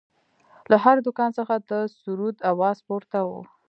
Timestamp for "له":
0.69-0.75